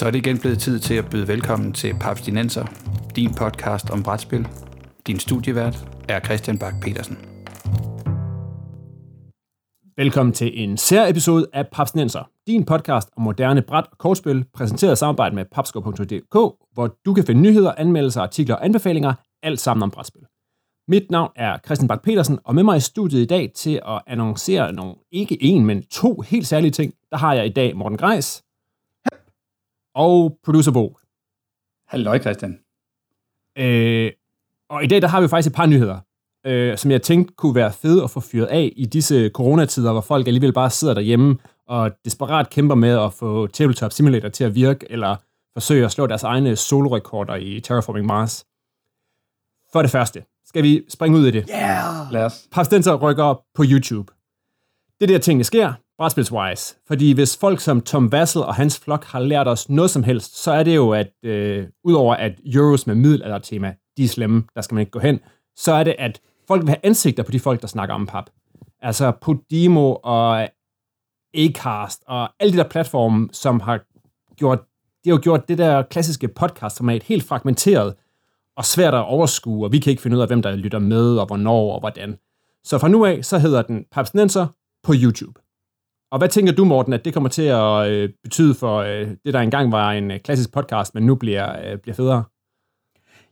Så 0.00 0.06
er 0.06 0.10
det 0.10 0.18
igen 0.18 0.38
blevet 0.38 0.58
tid 0.58 0.78
til 0.78 0.94
at 0.94 1.10
byde 1.10 1.28
velkommen 1.28 1.72
til 1.72 1.94
Papstinenser, 2.00 2.64
din 3.16 3.34
podcast 3.34 3.90
om 3.90 4.02
brætspil. 4.02 4.48
Din 5.06 5.18
studievært 5.18 5.88
er 6.08 6.20
Christian 6.20 6.58
Bak 6.58 6.74
petersen 6.82 7.18
Velkommen 9.96 10.32
til 10.32 10.62
en 10.64 10.76
særepisode 10.76 11.46
af 11.52 11.68
Papstinenser, 11.72 12.30
din 12.46 12.64
podcast 12.64 13.08
om 13.16 13.22
moderne 13.22 13.62
bræt- 13.62 13.86
og 13.92 13.98
kortspil, 13.98 14.44
præsenteret 14.54 14.92
i 14.92 14.96
samarbejde 14.96 15.34
med 15.34 15.44
papsko.dk, 15.52 16.34
hvor 16.72 16.96
du 17.06 17.14
kan 17.14 17.24
finde 17.24 17.40
nyheder, 17.40 17.72
anmeldelser, 17.76 18.22
artikler 18.22 18.54
og 18.54 18.64
anbefalinger, 18.64 19.14
alt 19.42 19.60
sammen 19.60 19.82
om 19.82 19.90
brætspil. 19.90 20.22
Mit 20.88 21.10
navn 21.10 21.30
er 21.36 21.58
Christian 21.64 21.88
Bak 21.88 22.02
petersen 22.02 22.38
og 22.44 22.54
med 22.54 22.62
mig 22.62 22.76
i 22.76 22.80
studiet 22.80 23.22
i 23.22 23.26
dag 23.26 23.52
til 23.54 23.80
at 23.88 24.02
annoncere 24.06 24.72
nogle, 24.72 24.94
ikke 25.12 25.42
en, 25.42 25.66
men 25.66 25.82
to 25.82 26.20
helt 26.20 26.46
særlige 26.46 26.70
ting, 26.70 26.94
der 27.10 27.16
har 27.16 27.34
jeg 27.34 27.46
i 27.46 27.52
dag 27.52 27.76
Morten 27.76 27.98
Greis 27.98 28.42
og 30.00 30.38
producer 30.44 30.72
Bo. 30.72 30.98
Hallo 31.88 32.18
Christian. 32.18 32.58
Øh, 33.58 34.12
og 34.70 34.84
i 34.84 34.86
dag 34.86 35.02
der 35.02 35.08
har 35.08 35.20
vi 35.20 35.28
faktisk 35.28 35.50
et 35.50 35.56
par 35.56 35.66
nyheder, 35.66 35.98
øh, 36.46 36.78
som 36.78 36.90
jeg 36.90 37.02
tænkte 37.02 37.34
kunne 37.34 37.54
være 37.54 37.72
fede 37.72 38.04
at 38.04 38.10
få 38.10 38.20
fyret 38.20 38.46
af 38.46 38.72
i 38.76 38.86
disse 38.86 39.30
coronatider, 39.34 39.92
hvor 39.92 40.00
folk 40.00 40.26
alligevel 40.26 40.52
bare 40.52 40.70
sidder 40.70 40.94
derhjemme 40.94 41.38
og 41.66 41.90
desperat 42.04 42.50
kæmper 42.50 42.74
med 42.74 42.98
at 42.98 43.12
få 43.12 43.46
Tabletop 43.46 43.92
Simulator 43.92 44.28
til 44.28 44.44
at 44.44 44.54
virke, 44.54 44.86
eller 44.90 45.16
forsøge 45.52 45.84
at 45.84 45.92
slå 45.92 46.06
deres 46.06 46.22
egne 46.22 46.56
solorekorder 46.56 47.34
i 47.34 47.60
Terraforming 47.60 48.06
Mars. 48.06 48.44
For 49.72 49.82
det 49.82 49.90
første, 49.90 50.24
skal 50.44 50.62
vi 50.62 50.82
springe 50.88 51.18
ud 51.18 51.26
i 51.26 51.30
det. 51.30 51.50
Yeah! 51.50 52.12
Lad 52.12 52.24
os. 52.24 52.48
Pastenser 52.52 52.94
rykker 52.94 53.24
op 53.24 53.42
på 53.54 53.64
YouTube. 53.66 54.12
Det 55.00 55.10
er 55.10 55.14
der 55.14 55.18
tingene 55.18 55.44
sker, 55.44 55.72
brætspilswise. 56.00 56.76
Fordi 56.86 57.12
hvis 57.12 57.36
folk 57.36 57.60
som 57.60 57.80
Tom 57.80 58.12
Vassel 58.12 58.42
og 58.42 58.54
hans 58.54 58.78
flok 58.78 59.04
har 59.04 59.20
lært 59.20 59.48
os 59.48 59.68
noget 59.68 59.90
som 59.90 60.02
helst, 60.02 60.42
så 60.42 60.52
er 60.52 60.62
det 60.62 60.76
jo, 60.76 60.90
at 60.90 61.12
øh, 61.22 61.66
udover 61.84 62.14
at 62.14 62.32
Euros 62.54 62.86
med 62.86 62.94
middelalder-tema, 62.94 63.74
de 63.96 64.04
er 64.04 64.08
slemme, 64.08 64.44
der 64.54 64.60
skal 64.60 64.74
man 64.74 64.80
ikke 64.80 64.90
gå 64.90 64.98
hen, 64.98 65.20
så 65.56 65.72
er 65.72 65.84
det, 65.84 65.94
at 65.98 66.20
folk 66.48 66.62
vil 66.62 66.68
have 66.68 66.78
ansigter 66.82 67.22
på 67.22 67.30
de 67.30 67.40
folk, 67.40 67.60
der 67.60 67.66
snakker 67.66 67.94
om 67.94 68.06
pap. 68.06 68.30
Altså 68.82 69.12
Podimo 69.20 69.94
og 69.94 70.48
Acast 71.34 72.02
og 72.06 72.28
alle 72.40 72.52
de 72.52 72.58
der 72.58 72.68
platforme, 72.68 73.28
som 73.32 73.60
har 73.60 73.80
gjort, 74.36 74.58
de 75.04 75.10
har 75.10 75.18
gjort 75.18 75.48
det 75.48 75.58
der 75.58 75.82
klassiske 75.82 76.28
podcast-format 76.28 77.02
helt 77.02 77.24
fragmenteret 77.24 77.94
og 78.56 78.64
svært 78.64 78.94
at 78.94 79.04
overskue, 79.04 79.66
og 79.66 79.72
vi 79.72 79.78
kan 79.78 79.90
ikke 79.90 80.02
finde 80.02 80.16
ud 80.16 80.22
af, 80.22 80.28
hvem 80.28 80.42
der 80.42 80.56
lytter 80.56 80.78
med, 80.78 81.16
og 81.16 81.26
hvornår 81.26 81.72
og 81.72 81.80
hvordan. 81.80 82.18
Så 82.64 82.78
fra 82.78 82.88
nu 82.88 83.04
af, 83.04 83.24
så 83.24 83.38
hedder 83.38 83.62
den 83.62 83.84
Papsnenser 83.92 84.46
på 84.82 84.92
YouTube. 84.96 85.40
Og 86.12 86.18
hvad 86.18 86.28
tænker 86.28 86.52
du, 86.52 86.64
Morten, 86.64 86.92
at 86.92 87.04
det 87.04 87.14
kommer 87.14 87.28
til 87.28 87.42
at 87.42 87.88
øh, 87.88 88.08
betyde 88.22 88.54
for 88.54 88.76
øh, 88.78 89.08
det, 89.24 89.34
der 89.34 89.40
engang 89.40 89.72
var 89.72 89.92
en 89.92 90.10
øh, 90.10 90.20
klassisk 90.20 90.52
podcast, 90.52 90.94
men 90.94 91.06
nu 91.06 91.14
bliver, 91.14 91.72
øh, 91.72 91.78
bliver 91.78 91.94
federe? 91.94 92.24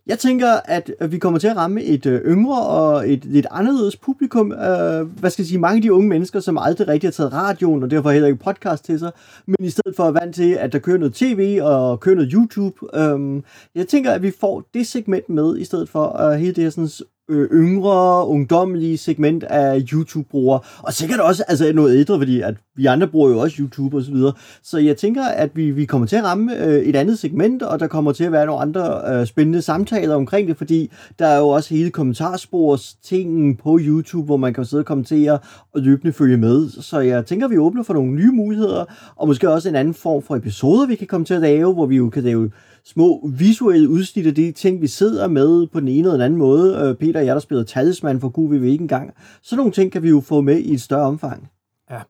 Jeg 0.07 0.19
tænker, 0.19 0.53
at 0.65 0.91
øh, 1.01 1.13
vi 1.13 1.19
kommer 1.19 1.39
til 1.39 1.49
at 1.49 1.57
ramme 1.57 1.83
et 1.83 2.07
øh, 2.07 2.21
yngre 2.25 2.67
og 2.67 3.11
et 3.13 3.25
lidt 3.25 3.47
anderledes 3.51 3.97
publikum. 3.97 4.53
Øh, 4.53 5.03
hvad 5.03 5.31
skal 5.31 5.43
jeg 5.43 5.49
sige, 5.49 5.59
mange 5.59 5.77
af 5.77 5.83
de 5.83 5.93
unge 5.93 6.09
mennesker, 6.09 6.41
som 6.41 6.59
aldrig 6.59 6.89
rigtig 6.89 7.07
har 7.07 7.13
taget 7.13 7.33
radioen, 7.33 7.83
og 7.83 7.91
derfor 7.91 8.11
heller 8.11 8.29
ikke 8.29 8.45
podcast 8.45 8.85
til 8.85 8.99
sig, 8.99 9.13
men 9.47 9.57
i 9.61 9.71
stedet 9.71 9.97
for 9.97 10.05
at 10.05 10.15
vant 10.15 10.35
til, 10.35 10.53
at 10.53 10.73
der 10.73 10.79
kører 10.79 10.99
noget 10.99 11.15
tv 11.15 11.61
og 11.63 12.01
kører 12.01 12.17
noget 12.17 12.33
YouTube. 12.33 12.77
Øh, 12.95 13.43
jeg 13.75 13.89
tænker, 13.89 14.13
at 14.13 14.23
vi 14.23 14.33
får 14.41 14.69
det 14.75 14.87
segment 14.87 15.29
med, 15.29 15.59
i 15.59 15.65
stedet 15.65 15.89
for 15.89 16.23
øh, 16.23 16.39
hele 16.39 16.55
det 16.55 16.63
her 16.65 16.71
sådan, 16.71 16.89
øh, 17.29 17.49
yngre, 17.53 18.27
ungdommelige 18.27 18.99
segment 18.99 19.45
af 19.45 19.83
YouTube-brugere, 19.93 20.61
og 20.83 20.93
sikkert 20.93 21.21
også 21.21 21.45
altså 21.49 21.73
noget 21.73 21.97
ældre, 21.97 22.19
fordi 22.19 22.41
at 22.41 22.55
vi 22.77 22.87
andre 22.87 23.07
bruger 23.07 23.31
jo 23.31 23.39
også 23.39 23.57
YouTube 23.61 23.97
og 23.97 24.03
så 24.03 24.11
videre. 24.11 24.33
Så 24.63 24.79
jeg 24.79 24.97
tænker, 24.97 25.25
at 25.25 25.51
vi, 25.55 25.71
vi 25.71 25.85
kommer 25.85 26.07
til 26.07 26.17
at 26.17 26.25
ramme 26.25 26.65
øh, 26.65 26.83
et 26.83 26.97
andet 26.97 27.19
segment, 27.19 27.63
og 27.63 27.81
der 27.81 27.87
kommer 27.87 28.13
til 28.13 28.25
at 28.25 28.33
være 28.33 28.47
nogle 28.47 28.63
andre 28.63 29.01
øh, 29.09 29.27
spændende 29.27 29.63
samtaler 29.63 30.15
omkring 30.15 30.49
det, 30.49 30.57
fordi 30.57 30.91
der 31.19 31.27
er 31.27 31.39
jo 31.39 31.49
også 31.49 31.75
hele 31.75 31.91
kommentarspors 31.91 32.95
tingen 33.05 33.57
på 33.57 33.79
YouTube, 33.83 34.27
hvor 34.27 34.37
man 34.37 34.55
kan 34.55 34.65
sidde 34.65 34.81
og 34.81 34.87
kommentere 34.87 35.39
og 35.75 35.81
løbende 35.81 36.13
følge 36.13 36.37
med. 36.37 36.69
Så 36.83 37.01
jeg 37.01 37.27
tænker, 37.27 37.47
at 37.47 37.51
vi 37.51 37.59
åbner 37.59 37.83
for 37.83 37.95
nogle 37.95 38.13
nye 38.13 38.33
muligheder, 38.33 38.85
og 39.17 39.27
måske 39.27 39.51
også 39.51 39.69
en 39.69 39.77
anden 39.77 39.95
form 39.95 40.23
for 40.23 40.37
episoder, 40.37 40.87
vi 40.87 40.95
kan 40.95 41.07
komme 41.07 41.25
til 41.27 41.35
at 41.35 41.41
lave, 41.41 41.75
hvor 41.75 41.87
vi 41.87 41.97
jo 41.97 42.11
kan 42.11 42.23
lave 42.23 42.51
små 42.89 43.31
visuelle 43.39 43.89
udsnit 43.89 44.27
af 44.27 44.35
de 44.35 44.53
ting, 44.53 44.81
vi 44.81 44.87
sidder 44.87 45.29
med 45.29 45.67
på 45.67 45.81
den 45.81 45.89
ene 45.89 45.99
eller 45.99 46.13
den 46.13 46.21
anden 46.21 46.39
måde. 46.39 46.77
Øh, 46.77 46.95
Peter 46.95 47.21
og 47.21 47.27
jeg, 47.27 47.35
der 47.35 47.41
spiller 47.41 47.65
talisman 47.65 48.21
for 48.21 48.29
Gud, 48.29 48.49
vi 48.49 48.61
ved 48.61 48.69
ikke 48.69 48.83
engang. 48.83 49.15
Så 49.43 49.57
nogle 49.57 49.73
ting 49.73 49.93
kan 49.93 50.03
vi 50.03 50.09
jo 50.09 50.21
få 50.21 50.41
med 50.41 50.59
i 50.59 50.75
et 50.75 50.81
større 50.81 51.07
omfang. 51.07 51.51
Ja, 51.91 52.01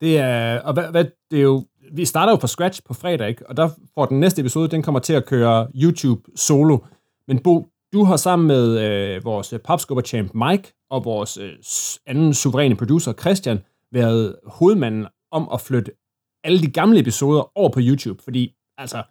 det 0.00 0.18
er, 0.18 0.60
og 0.60 0.72
hvad, 0.72 0.84
hvad, 0.90 1.04
det 1.30 1.38
er 1.38 1.42
jo, 1.42 1.64
vi 1.92 2.04
starter 2.04 2.32
jo 2.32 2.36
på 2.36 2.46
scratch 2.46 2.82
på 2.86 2.94
fredag, 2.94 3.28
ikke? 3.28 3.48
og 3.48 3.56
der 3.56 3.68
får 3.94 4.06
den 4.06 4.20
næste 4.20 4.40
episode, 4.40 4.68
den 4.68 4.82
kommer 4.82 5.00
til 5.00 5.12
at 5.12 5.26
køre 5.26 5.68
YouTube 5.74 6.22
solo. 6.36 6.78
Men 7.28 7.38
Bo, 7.38 7.68
du 7.92 8.04
har 8.04 8.16
sammen 8.16 8.48
med 8.48 8.80
øh, 8.80 9.24
vores 9.24 9.54
popskubber-champ 9.64 10.34
Mike 10.34 10.72
og 10.90 11.04
vores 11.04 11.36
øh, 11.36 11.52
anden 12.06 12.34
suveræne 12.34 12.76
producer 12.76 13.12
Christian 13.12 13.58
været 13.92 14.36
hovedmanden 14.46 15.06
om 15.30 15.48
at 15.52 15.60
flytte 15.60 15.92
alle 16.44 16.60
de 16.60 16.70
gamle 16.70 17.00
episoder 17.00 17.58
over 17.58 17.68
på 17.68 17.80
YouTube, 17.82 18.22
fordi 18.22 18.54
altså, 18.78 19.02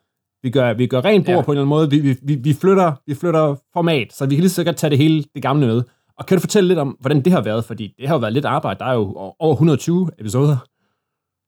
vi 0.44 0.50
gør, 0.50 0.74
vi 0.74 0.88
gør 0.88 1.06
rent 1.06 1.26
bord 1.26 1.36
ja. 1.36 1.42
på 1.42 1.52
en 1.52 1.58
eller 1.58 1.62
anden 1.62 1.70
måde. 1.70 1.90
Vi, 1.90 2.18
vi, 2.22 2.36
vi, 2.36 2.54
flytter, 2.54 2.94
vi 3.08 3.16
flytter 3.16 3.56
format, 3.74 4.14
så 4.14 4.26
vi 4.26 4.36
kan 4.36 4.42
lige 4.42 4.50
så 4.50 4.64
godt 4.64 4.78
tage 4.78 4.90
det 4.90 4.98
hele 4.98 5.24
det 5.36 5.42
gamle 5.42 5.68
med. 5.68 5.84
Og 6.18 6.26
kan 6.26 6.38
du 6.38 6.42
fortælle 6.42 6.68
lidt 6.68 6.80
om, 6.80 6.98
hvordan 7.00 7.22
det 7.22 7.34
har 7.34 7.42
været? 7.42 7.66
Fordi 7.66 7.94
det 8.00 8.08
har 8.08 8.16
jo 8.16 8.20
været 8.20 8.34
lidt 8.34 8.46
arbejde. 8.46 8.80
Der 8.80 8.86
er 8.86 8.94
jo 8.94 9.34
over 9.40 9.54
120 9.54 10.10
episoder. 10.20 10.58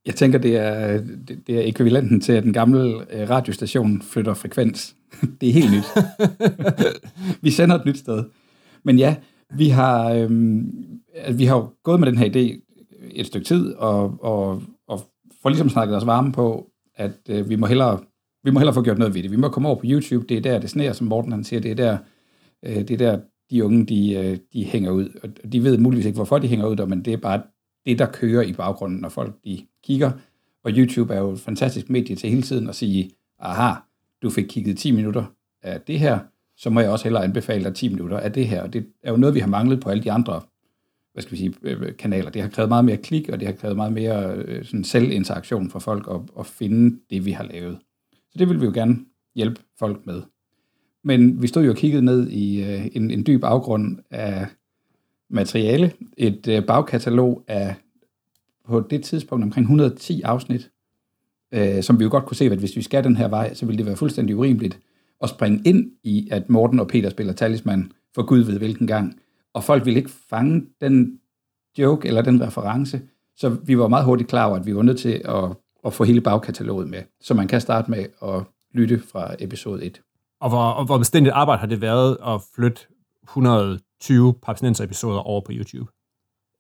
Jeg 0.06 0.16
tænker, 0.16 0.40
det 0.40 0.58
er, 0.58 1.02
det 1.48 1.58
er 1.58 1.68
ekvivalenten 1.68 2.22
til, 2.22 2.34
at 2.34 2.44
den 2.44 2.54
gamle 2.54 3.06
øh, 3.14 3.30
radiostation 3.30 4.02
flytter 4.02 4.34
frekvens. 4.34 4.96
det 5.42 5.50
er 5.50 5.54
helt 5.54 5.72
nyt. 5.72 5.86
vi 7.44 7.52
sender 7.52 7.76
et 7.76 7.86
nyt 7.86 7.98
sted. 7.98 8.24
Men 8.84 9.00
ja, 9.00 9.16
vi 9.54 9.70
har, 9.70 10.12
øhm, 10.14 10.74
vi 11.34 11.46
har 11.46 11.56
jo 11.56 11.70
gået 11.84 12.00
med 12.00 12.08
den 12.08 12.18
her 12.18 12.30
idé 12.30 12.68
et 13.12 13.26
stykke 13.26 13.46
tid, 13.46 13.74
og, 13.74 14.18
og, 14.22 14.62
og 14.88 15.02
får 15.42 15.50
ligesom 15.50 15.70
snakket 15.70 15.98
os 15.98 16.06
varme 16.06 16.32
på, 16.32 16.68
at 16.96 17.18
øh, 17.30 17.50
vi 17.50 17.56
må 17.56 17.66
hellere 17.66 18.00
vi 18.44 18.52
må 18.52 18.60
hellere 18.60 18.74
få 18.74 18.82
gjort 18.82 18.98
noget 18.98 19.14
ved 19.14 19.24
det. 19.24 19.32
Vi 19.32 19.36
må 19.36 19.50
komme 19.50 19.70
over 19.70 19.80
på 19.80 19.86
YouTube. 19.86 20.26
Det 20.30 20.38
er 20.38 20.42
der, 20.42 20.60
det 20.60 20.70
sneer, 20.70 20.94
som 20.94 21.08
Morten 21.08 21.32
han 21.32 21.44
siger. 21.44 21.60
Det 21.60 21.72
er 21.72 21.76
der, 21.76 21.98
øh, 22.64 22.76
det 22.76 22.92
er 22.92 22.98
der 22.98 23.20
de 23.52 23.66
unge, 23.66 23.86
de, 23.86 24.14
øh, 24.14 24.38
de 24.54 24.64
hænger 24.64 24.92
ud. 24.92 25.20
Og 25.24 25.54
de 25.54 25.64
ved 25.64 25.78
muligvis 25.78 26.06
ikke, 26.06 26.16
hvorfor 26.16 26.40
de 26.40 26.48
hænger 26.48 26.68
ud 26.68 26.76
der, 26.76 26.86
men 26.86 27.06
det 27.06 27.14
er 27.14 27.18
bare 27.18 27.42
det, 27.86 28.00
der 28.00 28.06
kører 28.06 28.42
i 28.42 28.54
baggrunden, 28.54 29.00
når 29.00 29.10
folk 29.10 29.36
de 29.46 29.66
kigger. 29.84 30.12
Og 30.64 30.72
YouTube 30.72 31.14
er 31.14 31.20
jo 31.20 31.32
et 31.32 31.40
fantastisk 31.40 31.90
medie 31.90 32.16
til 32.16 32.30
hele 32.30 32.42
tiden 32.42 32.70
at 32.70 32.76
sige, 32.76 33.12
aha, 33.40 33.74
du 34.22 34.30
fik 34.30 34.46
kigget 34.50 34.78
10 34.78 34.92
minutter 34.92 35.26
af 35.64 35.82
det 35.82 36.00
her, 36.00 36.20
så 36.58 36.70
må 36.70 36.80
jeg 36.80 36.90
også 36.90 37.06
hellere 37.06 37.24
anbefale 37.24 37.64
dig 37.64 37.76
10 37.76 37.90
minutter 37.90 38.20
af 38.20 38.32
det 38.32 38.48
her. 38.48 38.62
Og 38.62 38.74
det 38.74 38.86
er 39.04 39.12
jo 39.12 39.18
noget, 39.18 39.36
vi 39.36 39.40
har 39.40 39.48
manglet 39.48 39.80
på 39.80 39.90
alle 39.90 40.04
de 40.04 40.12
andre 40.12 40.42
hvad 41.14 41.22
skal 41.22 41.32
vi 41.32 41.38
sige, 41.38 41.54
øh, 41.62 41.82
øh, 41.82 41.98
kanaler. 41.98 42.30
Det 42.30 42.42
har 42.42 42.50
krævet 42.50 42.70
meget 42.70 42.86
mere 42.86 42.98
klik, 42.98 43.30
og 43.30 43.40
det 43.40 43.48
har 43.48 43.56
krævet 43.56 43.78
meget 43.78 43.94
mere 43.94 44.36
øh, 44.36 44.66
sådan 44.66 44.84
selvinteraktion 44.84 45.70
fra 45.70 45.80
folk 45.80 46.08
at, 46.12 46.22
at 46.40 46.46
finde 46.46 47.00
det, 47.10 47.26
vi 47.26 47.32
har 47.32 47.44
lavet. 47.44 47.80
Så 48.32 48.38
det 48.38 48.50
vil 48.50 48.62
vi 48.62 48.66
jo 48.66 48.72
gerne 48.74 49.00
hjælpe 49.36 49.62
folk 49.80 50.06
med. 50.06 50.22
Men 51.04 51.42
vi 51.42 51.48
stod 51.48 51.64
jo 51.64 51.70
og 51.70 51.78
kiggede 51.78 52.06
ned 52.06 52.28
i 52.28 52.64
øh, 52.64 52.88
en, 52.94 53.12
en 53.12 53.26
dyb 53.28 53.44
afgrund 53.44 54.00
af 54.10 54.48
materiale. 55.30 55.92
Et 56.18 56.48
øh, 56.48 56.66
bagkatalog 56.66 57.44
af 57.48 57.76
på 58.66 58.80
det 58.80 59.04
tidspunkt 59.04 59.44
omkring 59.44 59.64
110 59.64 60.22
afsnit, 60.22 60.72
øh, 61.54 61.84
som 61.84 62.00
vi 62.00 62.04
jo 62.04 62.10
godt 62.12 62.26
kunne 62.26 62.38
se, 62.38 62.46
at 62.46 62.58
hvis 62.58 62.76
vi 62.76 62.82
skal 62.82 63.04
den 63.04 63.16
her 63.16 63.28
vej, 63.28 63.54
så 63.54 63.66
ville 63.66 63.78
det 63.78 63.86
være 63.86 63.96
fuldstændig 63.96 64.36
urimeligt 64.36 64.80
at 65.22 65.30
springe 65.30 65.62
ind 65.66 65.92
i, 66.04 66.28
at 66.32 66.50
Morten 66.50 66.80
og 66.80 66.88
Peter 66.88 67.10
spiller 67.10 67.34
talisman 67.34 67.92
for 68.16 68.26
Gud 68.26 68.40
ved 68.40 68.58
hvilken 68.58 68.88
gang. 68.88 69.20
Og 69.54 69.64
folk 69.64 69.86
ville 69.86 70.00
ikke 70.00 70.12
fange 70.30 70.66
den 70.82 71.20
joke 71.78 72.08
eller 72.08 72.22
den 72.22 72.42
reference, 72.42 73.02
så 73.36 73.50
vi 73.50 73.78
var 73.78 73.88
meget 73.88 74.06
hurtigt 74.06 74.30
klar 74.30 74.46
over, 74.46 74.56
at 74.58 74.66
vi 74.66 74.76
var 74.76 74.82
nødt 74.82 75.00
til 75.00 75.22
at 75.26 75.58
at 75.86 75.94
få 75.94 76.04
hele 76.04 76.22
bagkataloget 76.22 76.90
med. 76.90 77.04
Så 77.22 77.34
man 77.34 77.48
kan 77.48 77.62
starte 77.62 77.92
med 77.92 78.06
at 78.24 78.44
lytte 78.74 79.00
fra 79.12 79.36
episode 79.40 79.86
1. 79.86 80.02
Og 80.40 80.50
hvor, 80.50 80.64
og 80.64 80.86
hvor 80.86 80.98
bestændigt 80.98 81.34
arbejde 81.34 81.60
har 81.60 81.68
det 81.68 81.82
været 81.82 82.18
at 82.28 82.42
flytte 82.56 82.82
120 83.24 84.34
Papsnenser 84.34 84.84
episoder 84.84 85.20
over 85.20 85.42
på 85.42 85.52
YouTube? 85.52 85.92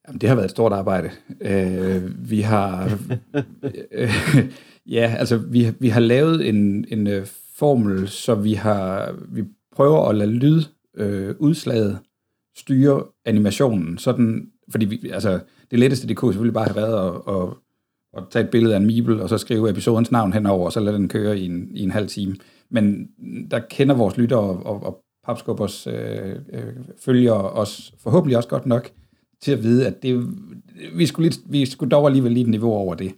Jamen, 0.08 0.22
det 0.22 0.30
har 0.30 0.36
været 0.36 0.46
et 0.46 0.52
stort 0.52 0.74
arbejde. 0.74 1.12
Øh, 1.42 2.30
vi 2.30 2.42
har... 2.42 3.00
øh, 3.92 4.10
ja, 4.98 5.16
altså, 5.20 5.38
vi, 5.38 5.74
vi 5.80 5.90
har 5.90 6.00
lavet 6.00 6.50
en, 6.50 6.86
en 6.88 7.08
uh, 7.08 7.28
formel, 7.56 8.10
så 8.10 8.36
vi 8.36 8.54
har 8.54 9.16
vi 9.28 9.44
prøver 9.76 10.10
at 10.10 10.16
lade 10.16 10.32
lyd 10.32 10.64
øh, 10.98 11.36
udslaget 11.40 12.00
styre 12.58 13.04
animationen, 13.26 13.98
sådan, 13.98 14.52
fordi 14.72 14.86
vi, 14.86 15.10
altså, 15.10 15.40
det 15.72 15.80
letteste, 15.80 16.08
det 16.08 16.18
kunne 16.18 16.34
selvfølgelig 16.34 16.54
bare 16.54 16.66
have 16.66 16.76
været 16.76 17.08
at, 17.08 17.36
at 17.36 17.50
og 18.14 18.28
tage 18.32 18.46
et 18.46 18.50
billede 18.50 18.74
af 18.74 18.80
en 18.80 18.86
Mibel, 18.86 19.22
og 19.22 19.30
så 19.30 19.38
skrive 19.38 19.70
episodens 19.70 20.12
navn 20.12 20.34
henover, 20.34 20.66
og 20.66 20.72
så 20.72 20.80
lade 20.80 20.96
den 20.96 21.10
køre 21.10 21.40
i 21.40 21.46
en, 21.46 21.70
i 21.74 21.84
en 21.84 21.92
halv 21.92 22.08
time. 22.08 22.36
Men 22.70 23.08
der 23.52 23.60
kender 23.60 23.96
vores 23.96 24.18
lyttere 24.18 24.40
og, 24.40 24.66
og, 24.66 24.84
og 24.84 25.04
papskubbers 25.26 25.88
øh, 25.88 26.36
øh, 26.54 26.74
følger 27.00 27.34
os 27.34 27.94
forhåbentlig 28.00 28.38
også 28.38 28.50
godt 28.50 28.66
nok 28.66 28.92
til 29.42 29.52
at 29.52 29.64
vide, 29.64 29.88
at 29.88 30.04
det, 30.04 30.28
vi, 30.96 31.06
skulle 31.06 31.30
lidt, 31.30 31.40
vi 31.46 31.66
skulle 31.66 31.90
dog 31.90 32.06
alligevel 32.08 32.32
lige 32.32 32.44
et 32.44 32.50
niveau 32.50 32.72
over 32.72 32.96
det. 32.96 33.14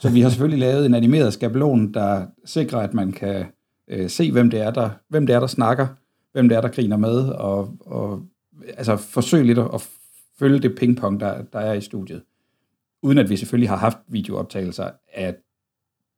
Så 0.00 0.10
vi 0.10 0.20
har 0.20 0.28
selvfølgelig 0.28 0.60
lavet 0.60 0.86
en 0.86 0.94
animeret 0.94 1.32
skabelon, 1.32 1.94
der 1.94 2.26
sikrer, 2.44 2.78
at 2.78 2.94
man 2.94 3.12
kan 3.12 3.46
øh, 3.88 4.10
se, 4.10 4.32
hvem 4.32 4.50
det, 4.50 4.60
er, 4.60 4.70
der, 4.70 4.90
hvem 5.08 5.26
det 5.26 5.34
er, 5.34 5.40
der 5.40 5.46
snakker, 5.46 5.86
hvem 6.32 6.48
det 6.48 6.56
er, 6.56 6.60
der 6.60 6.68
griner 6.68 6.96
med, 6.96 7.28
og, 7.28 7.76
og 7.80 8.22
altså 8.76 8.96
forsøge 8.96 9.44
lidt 9.44 9.58
at, 9.58 9.70
at 9.74 9.88
følge 10.38 10.58
det 10.58 10.74
pingpong, 10.74 11.20
der, 11.20 11.42
der 11.42 11.58
er 11.58 11.72
i 11.72 11.80
studiet. 11.80 12.22
Uden 13.02 13.18
at 13.18 13.30
vi 13.30 13.36
selvfølgelig 13.36 13.68
har 13.68 13.76
haft 13.76 13.98
videooptagelser 14.08 14.90
af 15.12 15.36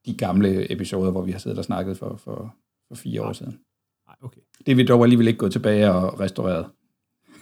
de 0.07 0.15
gamle 0.15 0.73
episoder, 0.73 1.11
hvor 1.11 1.23
vi 1.23 1.33
har 1.33 1.39
siddet 1.39 1.59
og 1.59 1.65
snakket 1.65 1.99
for, 1.99 2.17
for, 2.17 2.55
for 2.89 2.95
fire 2.95 3.23
år 3.23 3.33
siden. 3.33 3.59
Nej, 4.07 4.17
okay. 4.23 4.41
Det 4.67 4.73
er 4.73 4.77
vi 4.77 4.85
dog 4.85 5.03
alligevel 5.03 5.29
ikke 5.29 5.39
gået 5.39 5.53
tilbage 5.53 5.93
og 5.93 6.21
restaureret. 6.21 6.67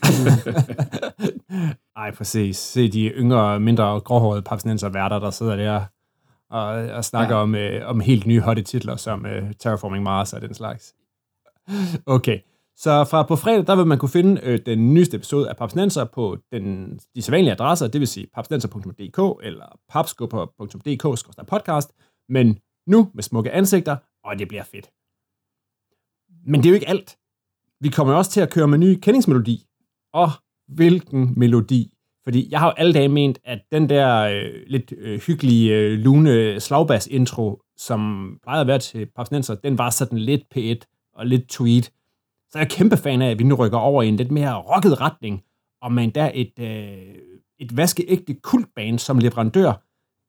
Nej, 1.99 2.11
præcis. 2.11 2.57
Se 2.57 2.89
de 2.93 3.09
yngre, 3.09 3.61
mindre 3.61 4.01
gråhårede 4.01 4.43
papsnenser 4.43 4.89
værter, 4.89 5.19
der 5.19 5.31
sidder 5.31 5.57
der 5.57 5.85
og, 6.51 6.67
og 6.69 7.05
snakker 7.05 7.37
ja. 7.37 7.43
om, 7.43 7.55
øh, 7.55 7.89
om 7.89 8.01
helt 8.01 8.27
nye 8.27 8.41
hotte 8.41 8.63
titler, 8.63 8.97
som 8.97 9.27
øh, 9.27 9.53
Terraforming 9.59 10.03
Mars 10.03 10.33
og 10.33 10.41
den 10.41 10.55
slags. 10.55 10.95
Okay, 12.07 12.39
så 12.79 13.05
fra 13.11 13.23
på 13.23 13.37
fredag, 13.37 13.67
der 13.67 13.77
vil 13.77 13.87
man 13.87 13.99
kunne 13.99 14.09
finde 14.09 14.41
øh, 14.45 14.59
den 14.67 14.95
nyeste 14.95 15.17
episode 15.17 15.49
af 15.49 15.57
Papsnenser 15.57 16.05
på 16.05 16.39
den, 16.53 16.99
de 17.15 17.23
sædvanlige 17.23 17.53
adresser, 17.53 17.89
det 17.89 18.01
vil 18.01 18.09
sige 18.09 18.27
papsnenser.dk 18.35 19.47
eller 19.47 19.79
papskubber.dk-podcast, 19.89 21.89
men 22.29 22.59
nu 22.87 23.11
med 23.15 23.23
smukke 23.23 23.51
ansigter, 23.51 23.97
og 24.25 24.39
det 24.39 24.49
bliver 24.49 24.65
fedt. 24.65 24.91
Men 26.47 26.61
det 26.61 26.67
er 26.67 26.71
jo 26.71 26.75
ikke 26.75 26.89
alt. 26.89 27.19
Vi 27.81 27.89
kommer 27.89 28.15
også 28.15 28.31
til 28.31 28.41
at 28.41 28.51
køre 28.51 28.69
med 28.69 28.79
ny 28.79 28.99
kendingsmelodi. 29.03 29.65
Og 30.13 30.31
hvilken 30.69 31.35
melodi. 31.37 31.93
Fordi 32.25 32.49
jeg 32.51 32.61
har 32.61 32.67
jo 32.67 32.75
alle 32.77 32.93
dage 32.93 33.09
ment, 33.09 33.39
at 33.45 33.59
den 33.73 33.89
der 33.89 34.19
øh, 34.19 34.63
lidt 34.67 34.93
øh, 34.99 35.21
hyggelige 35.21 35.75
øh, 35.75 35.99
lune 35.99 36.61
slagbas-intro, 36.61 37.63
som 37.77 38.33
plejede 38.43 38.61
at 38.61 38.67
være 38.67 38.79
til 38.79 39.07
Papsnenser, 39.17 39.55
den 39.55 39.79
var 39.79 39.91
sådan 39.91 40.19
lidt 40.19 40.43
P1 40.55 41.11
og 41.15 41.27
lidt 41.27 41.49
tweet. 41.49 41.93
Så 42.51 42.59
jeg 42.59 42.65
er 42.65 42.69
kæmpe 42.69 42.97
fan 42.97 43.23
af, 43.23 43.31
at 43.31 43.39
vi 43.39 43.45
nu 43.45 43.55
rykker 43.55 43.79
over 43.79 44.03
i 44.03 44.09
en 44.09 44.17
lidt 44.17 44.31
mere 44.31 44.55
rocket 44.55 45.01
retning, 45.01 45.43
og 45.83 45.93
med 45.93 46.05
endda 46.05 46.31
et, 46.35 46.53
øh, 46.61 47.15
et 47.61 47.77
vaskeægte 47.77 48.35
kultband 48.35 48.99
som 48.99 49.19
leverandør 49.19 49.73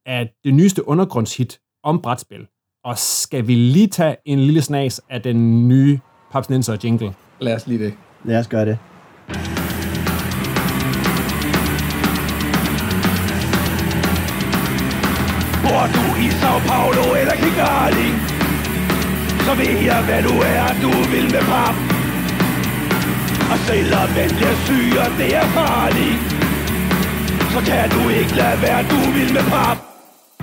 af 0.05 0.29
det 0.43 0.53
nyeste 0.53 0.87
undergrundshit 0.87 1.59
om 1.83 2.01
brætspil. 2.01 2.47
Og 2.83 2.97
skal 2.97 3.47
vi 3.47 3.55
lige 3.55 3.87
tage 3.87 4.15
en 4.25 4.39
lille 4.39 4.61
snas 4.61 5.01
af 5.09 5.21
den 5.21 5.67
nye 5.67 5.99
Papsnenser 6.31 6.77
jingle? 6.83 7.13
Lad 7.39 7.55
os 7.55 7.67
lige 7.67 7.85
det. 7.85 7.93
Lad 8.23 8.39
os 8.39 8.47
gøre 8.47 8.65
det. 8.65 8.77
Bor 15.63 15.85
du 15.95 16.03
i 16.25 16.27
Sao 16.39 16.59
Paulo 16.69 17.03
eller 17.19 17.35
Kigali 17.43 18.09
Så 19.45 19.55
ved 19.55 19.79
jeg 19.85 20.05
hvad 20.05 20.23
du 20.23 20.35
er, 20.57 20.67
du 20.83 20.91
vil 21.11 21.23
med 21.23 21.41
pap 21.51 21.98
og 23.51 23.57
selvom 23.67 24.07
den 24.17 24.29
bliver 24.37 24.55
syg, 24.65 24.89
og 25.03 25.09
det 25.19 25.35
er 25.35 25.47
farligt. 25.57 26.19
Så 27.53 27.59
kan 27.69 27.85
du 27.95 28.01
ikke 28.19 28.33
lade 28.41 28.61
være, 28.61 28.81
du 28.93 28.99
vil 29.15 29.33
med 29.33 29.45
pap. 29.53 29.77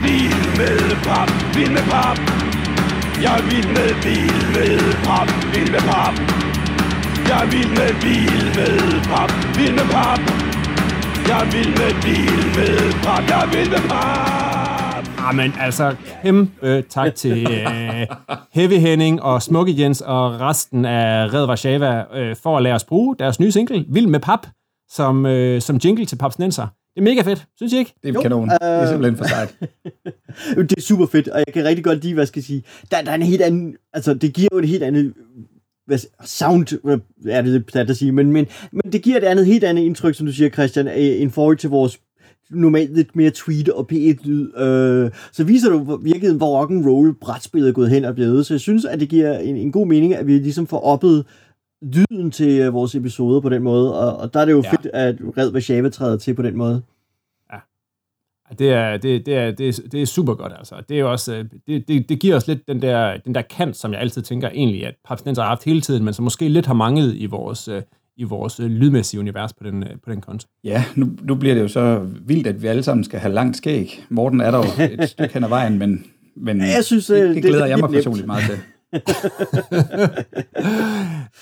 Vild 0.04 0.46
med 0.58 0.80
pap, 1.06 1.30
vild 1.56 1.70
med 1.70 1.86
pap. 1.92 2.18
Jeg 3.22 3.38
er 3.38 3.42
vild 3.50 3.68
med 3.76 3.90
vild 4.04 4.46
med 4.56 4.94
pap, 5.06 5.28
vild 5.52 5.70
med 5.70 5.82
pap. 5.90 6.14
Jeg 7.28 7.42
er 7.42 7.46
vild 7.46 7.70
med 7.78 7.92
vild 8.04 8.46
med 8.56 9.00
pap, 9.10 9.30
vild 9.56 9.74
med 9.78 9.88
pap. 9.94 10.20
Jeg 11.28 11.40
er 11.40 11.50
vild 11.54 11.72
med 11.80 11.92
vild 12.04 12.44
med 12.56 12.92
pap, 13.04 13.22
jeg 13.30 13.42
er 13.42 13.46
vild 13.46 13.70
med 13.70 13.82
pap. 13.88 14.65
Jamen, 15.26 15.52
altså, 15.60 15.96
kæmpe 16.22 16.82
tak 16.88 17.14
til 17.14 17.46
øh, 17.50 18.06
Heavy 18.52 18.72
Henning 18.72 19.22
og 19.22 19.42
Smukke 19.42 19.82
Jens 19.82 20.00
og 20.00 20.40
resten 20.40 20.84
af 20.84 21.34
Red 21.34 21.46
Warszawa 21.46 22.18
øh, 22.18 22.36
for 22.36 22.56
at 22.56 22.62
lade 22.62 22.74
os 22.74 22.84
bruge 22.84 23.16
deres 23.18 23.40
nye 23.40 23.52
single, 23.52 23.84
Vild 23.88 24.06
med 24.06 24.20
Pap, 24.20 24.46
som, 24.90 25.26
øh, 25.26 25.60
som 25.60 25.76
jingle 25.84 26.04
til 26.04 26.16
Papsnenser. 26.16 26.66
Det 26.94 27.00
er 27.00 27.04
mega 27.04 27.22
fedt, 27.22 27.46
synes 27.56 27.72
I 27.72 27.78
ikke? 27.78 27.94
Det 28.02 28.16
er 28.16 28.22
kanon. 28.22 28.48
Det 28.48 28.58
er 28.60 28.86
simpelthen 28.86 29.16
for 29.16 29.24
sejt. 29.24 29.56
det 30.70 30.78
er 30.78 30.80
super 30.80 31.06
fedt, 31.06 31.28
og 31.28 31.38
jeg 31.46 31.54
kan 31.54 31.64
rigtig 31.64 31.84
godt 31.84 32.02
lide, 32.02 32.14
hvad 32.14 32.26
skal 32.26 32.40
jeg 32.40 32.44
sige, 32.44 32.62
der, 32.90 33.02
der 33.02 33.10
er 33.10 33.14
en 33.14 33.22
helt 33.22 33.42
anden, 33.42 33.76
altså 33.92 34.14
det 34.14 34.34
giver 34.34 34.48
jo 34.52 34.58
et 34.58 34.68
helt 34.68 34.82
andet 34.82 35.14
hvad, 35.86 35.98
sound, 36.24 36.66
er 37.28 37.42
det 37.42 37.74
det 37.74 37.90
at 37.90 37.96
sige, 37.96 38.12
men, 38.12 38.32
men, 38.32 38.46
men 38.72 38.92
det 38.92 39.02
giver 39.02 39.16
et 39.16 39.24
andet, 39.24 39.46
helt 39.46 39.64
andet 39.64 39.82
indtryk, 39.82 40.14
som 40.14 40.26
du 40.26 40.32
siger, 40.32 40.50
Christian, 40.50 40.88
i 40.96 41.28
forhold 41.28 41.56
til 41.56 41.70
vores 41.70 42.00
normalt 42.50 42.94
lidt 42.94 43.16
mere 43.16 43.30
tweet 43.30 43.68
og 43.68 43.88
P1-lyd. 43.92 44.58
Øh, 44.58 45.10
så 45.32 45.44
viser 45.44 45.70
du 45.70 45.96
virkeligheden, 45.96 46.36
hvor 46.36 46.60
rock 46.60 46.70
and 46.70 46.86
roll 46.86 47.14
brætspillet 47.14 47.68
er 47.68 47.72
gået 47.72 47.90
hen 47.90 48.04
og 48.04 48.14
blevet. 48.14 48.46
Så 48.46 48.54
jeg 48.54 48.60
synes, 48.60 48.84
at 48.84 49.00
det 49.00 49.08
giver 49.08 49.38
en, 49.38 49.56
en 49.56 49.72
god 49.72 49.86
mening, 49.86 50.14
at 50.14 50.26
vi 50.26 50.32
ligesom 50.32 50.66
får 50.66 50.80
oppet 50.80 51.24
lyden 51.82 52.30
til 52.30 52.60
øh, 52.60 52.74
vores 52.74 52.94
episoder 52.94 53.40
på 53.40 53.48
den 53.48 53.62
måde. 53.62 53.98
Og, 53.98 54.16
og 54.16 54.34
der 54.34 54.40
er 54.40 54.44
det 54.44 54.52
jo 54.52 54.62
ja. 54.62 54.70
fedt, 54.70 54.86
at 54.86 55.16
Red 55.38 55.52
Warszawa 55.52 55.88
træder 55.88 56.16
til 56.16 56.34
på 56.34 56.42
den 56.42 56.56
måde. 56.56 56.82
Ja. 57.52 57.58
Det 58.58 58.72
er, 58.72 58.96
det, 58.96 59.26
det, 59.26 59.36
er, 59.36 59.50
det, 59.50 59.68
er, 59.68 59.88
det 59.92 60.02
er 60.02 60.06
super 60.06 60.34
godt, 60.34 60.52
altså. 60.58 60.74
Det, 60.88 61.00
er 61.00 61.04
også, 61.04 61.34
øh, 61.34 61.44
det, 61.66 61.88
det, 61.88 62.08
det 62.08 62.20
giver 62.20 62.36
os 62.36 62.46
lidt 62.46 62.68
den 62.68 62.82
der, 62.82 63.16
den 63.16 63.34
der 63.34 63.42
kant, 63.42 63.76
som 63.76 63.92
jeg 63.92 64.00
altid 64.00 64.22
tænker 64.22 64.48
egentlig, 64.48 64.86
at 64.86 64.94
Papsnenser 65.04 65.42
har 65.42 65.48
haft 65.48 65.64
hele 65.64 65.80
tiden, 65.80 66.04
men 66.04 66.14
som 66.14 66.22
måske 66.22 66.48
lidt 66.48 66.66
har 66.66 66.74
manglet 66.74 67.14
i 67.16 67.26
vores, 67.26 67.68
øh, 67.68 67.82
i 68.16 68.24
vores 68.24 68.60
øh, 68.60 68.66
lydmæssige 68.66 69.20
univers 69.20 69.52
på 69.52 69.64
den, 69.64 69.82
øh, 69.82 69.90
på 70.04 70.10
den 70.10 70.20
konto. 70.20 70.48
Ja, 70.64 70.84
nu, 70.96 71.08
nu 71.22 71.34
bliver 71.34 71.54
det 71.54 71.62
jo 71.62 71.68
så 71.68 71.98
vildt, 72.26 72.46
at 72.46 72.62
vi 72.62 72.66
alle 72.66 72.82
sammen 72.82 73.04
skal 73.04 73.20
have 73.20 73.34
langt 73.34 73.56
skæg. 73.56 74.04
Morten 74.08 74.40
er 74.40 74.50
der 74.50 74.58
jo 74.58 74.84
et 75.02 75.08
stykke 75.14 75.34
hen 75.34 75.44
ad 75.44 75.48
vejen, 75.48 75.78
men, 75.78 76.06
men 76.36 76.60
jeg 76.60 76.84
synes, 76.84 77.06
det, 77.06 77.28
det, 77.28 77.34
det 77.34 77.42
glæder 77.44 77.64
er 77.64 77.68
jeg 77.68 77.78
mig 77.78 77.90
personligt 77.90 78.26
meget 78.26 78.44
til. 78.44 78.58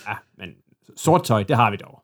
ja, 0.08 0.14
men 0.38 0.48
sort 0.96 1.24
tøj, 1.24 1.42
det 1.42 1.56
har 1.56 1.70
vi 1.70 1.76
dog. 1.76 2.00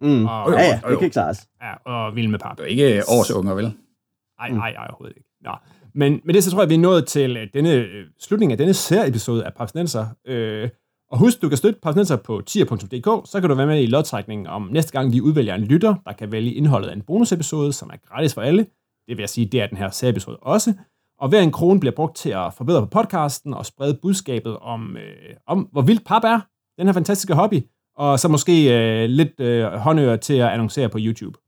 Mm. 0.00 0.26
Og, 0.26 0.52
ja, 0.52 0.62
ja, 0.62 0.80
det 0.90 0.98
kan 0.98 1.10
klares. 1.10 1.46
Ja, 1.62 1.92
og 1.92 2.16
vild 2.16 2.28
med 2.28 2.38
pap. 2.38 2.56
Det 2.58 2.64
er 2.64 2.68
ikke 2.68 3.02
årsunger, 3.08 3.54
vel? 3.54 3.64
Nej, 3.64 4.50
nej, 4.50 4.72
nej, 4.72 4.86
overhovedet 4.88 5.16
ikke. 5.16 5.28
Nå. 5.40 5.50
Men 5.94 6.20
med 6.24 6.34
det 6.34 6.44
så 6.44 6.50
tror 6.50 6.62
jeg, 6.62 6.68
vi 6.68 6.74
er 6.74 6.78
nået 6.78 7.06
til 7.06 7.36
øh, 7.36 7.48
denne 7.54 7.72
øh, 7.72 8.06
slutning 8.20 8.52
af 8.52 8.58
denne 8.58 8.74
serie-episode 8.74 9.44
af 9.44 9.54
Papsnenser. 9.54 10.06
Øh, 10.26 10.68
og 11.10 11.18
husk, 11.18 11.42
du 11.42 11.48
kan 11.48 11.58
støtte 11.58 11.80
Papsnenser 11.80 12.16
på 12.16 12.42
tier.dk, 12.46 13.30
så 13.30 13.40
kan 13.40 13.50
du 13.50 13.54
være 13.54 13.66
med 13.66 13.82
i 13.82 13.86
lodtrækningen 13.86 14.46
om 14.46 14.68
næste 14.72 14.92
gang, 14.92 15.12
vi 15.12 15.20
udvælger 15.20 15.54
en 15.54 15.64
lytter, 15.64 15.94
der 16.06 16.12
kan 16.12 16.32
vælge 16.32 16.52
indholdet 16.52 16.88
af 16.88 16.92
en 16.92 17.02
bonusepisode, 17.02 17.72
som 17.72 17.90
er 17.92 17.96
gratis 18.08 18.34
for 18.34 18.40
alle. 18.40 18.66
Det 19.08 19.16
vil 19.16 19.18
jeg 19.18 19.28
sige, 19.28 19.46
det 19.46 19.60
er 19.60 19.66
den 19.66 19.78
her 19.78 19.90
serieepisode 19.90 20.36
også. 20.36 20.74
Og 21.18 21.28
hver 21.28 21.40
en 21.40 21.52
krone 21.52 21.80
bliver 21.80 21.94
brugt 21.94 22.16
til 22.16 22.30
at 22.30 22.54
forbedre 22.54 22.80
på 22.80 22.86
podcasten 22.86 23.54
og 23.54 23.66
sprede 23.66 23.98
budskabet 24.02 24.58
om, 24.58 24.96
øh, 24.96 25.36
om 25.46 25.68
hvor 25.72 25.82
vildt 25.82 26.04
pap 26.04 26.24
er, 26.24 26.40
den 26.78 26.86
her 26.86 26.92
fantastiske 26.92 27.34
hobby, 27.34 27.62
og 27.96 28.20
så 28.20 28.28
måske 28.28 28.78
øh, 28.78 29.08
lidt 29.08 29.40
øh, 29.40 29.64
håndører 29.64 30.16
til 30.16 30.34
at 30.34 30.48
annoncere 30.48 30.88
på 30.88 30.98
YouTube. 31.00 31.38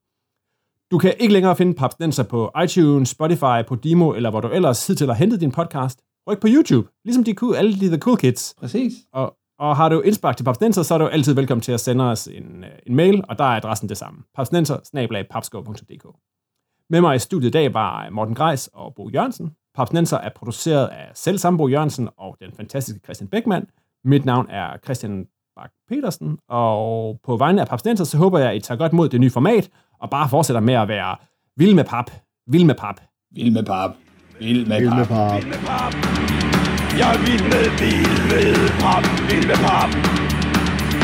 Du 0.90 0.98
kan 0.98 1.14
ikke 1.18 1.32
længere 1.32 1.56
finde 1.56 1.74
Papsnenser 1.74 2.22
på 2.22 2.50
iTunes, 2.64 3.08
Spotify, 3.08 3.66
Podimo, 3.68 4.12
eller 4.12 4.30
hvor 4.30 4.40
du 4.40 4.48
ellers 4.48 4.86
hidtil 4.86 5.06
har 5.06 5.14
hentet 5.14 5.40
din 5.40 5.52
podcast. 5.52 6.00
Ryk 6.28 6.40
på 6.40 6.48
YouTube, 6.50 6.88
ligesom 7.04 7.24
de 7.24 7.34
cool, 7.34 7.54
alle 7.54 7.80
de 7.80 7.86
the 7.86 7.98
cool 7.98 8.16
kids. 8.16 8.54
Præcis. 8.58 8.92
Og, 9.12 9.36
og 9.58 9.76
har 9.76 9.88
du 9.88 10.00
indspark 10.00 10.36
til 10.36 10.44
Papsnenser, 10.44 10.82
så 10.82 10.94
er 10.94 10.98
du 10.98 11.06
altid 11.06 11.34
velkommen 11.34 11.62
til 11.62 11.72
at 11.72 11.80
sende 11.80 12.04
os 12.04 12.26
en, 12.26 12.64
øh, 12.64 12.70
en 12.86 12.94
mail, 12.94 13.24
og 13.28 13.38
der 13.38 13.44
er 13.44 13.48
adressen 13.48 13.88
det 13.88 13.96
samme. 13.96 14.22
papsnenser 14.36 14.76
Med 16.90 17.00
mig 17.00 17.16
i 17.16 17.18
studiet 17.18 17.48
i 17.48 17.52
dag 17.52 17.74
var 17.74 18.10
Morten 18.10 18.34
Greis 18.34 18.70
og 18.72 18.94
Bo 18.94 19.10
Jørgensen. 19.10 19.50
Papsnenser 19.74 20.18
er 20.18 20.30
produceret 20.36 20.86
af 20.86 21.10
selv 21.14 21.38
samme 21.38 21.58
Bo 21.58 21.68
Jørgensen 21.68 22.08
og 22.18 22.36
den 22.40 22.52
fantastiske 22.56 23.00
Christian 23.04 23.28
Beckmann. 23.28 23.66
Mit 24.04 24.24
navn 24.24 24.46
er 24.50 24.76
Christian 24.84 25.26
Bak 25.56 25.70
petersen 25.88 26.38
og 26.48 27.20
på 27.24 27.36
vegne 27.36 27.60
af 27.60 27.68
Papsnenser, 27.68 28.04
så 28.04 28.18
håber 28.18 28.38
jeg, 28.38 28.50
at 28.50 28.56
I 28.56 28.60
tager 28.60 28.78
godt 28.78 28.92
mod 28.92 29.08
det 29.08 29.20
nye 29.20 29.30
format, 29.30 29.70
og 30.00 30.10
bare 30.10 30.28
fortsætter 30.28 30.60
med 30.60 30.74
at 30.74 30.88
være 30.88 31.16
vild 31.56 31.74
med 31.74 31.84
pap. 31.84 32.10
Vild 32.46 32.64
med 32.64 32.74
pap. 32.74 33.00
Vild 33.30 33.52
med 33.52 33.64
pap. 33.64 33.90
Vild 34.38 34.66
med 34.66 34.80
Vild 34.80 34.90
med 34.90 35.06
pap. 35.06 35.08
pap. 35.08 35.42
Vild 35.42 35.48
med 35.48 35.58
pap. 35.66 36.45
Jeg 36.98 37.14
er 37.14 37.18
vild 37.18 37.42
med 37.42 37.66
bil 37.78 38.14
med 38.30 38.70
pap. 38.80 39.04
Vild 39.30 39.46
med 39.46 39.56
pap. 39.56 39.90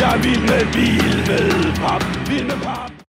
Jeg 0.00 0.14
er 0.14 0.22
vild 0.22 0.40
med 0.40 0.72
bil 0.72 1.16
med 1.28 1.72
pap. 1.82 2.04
Vild 2.28 2.44
med 2.44 2.60
pap. 2.64 3.01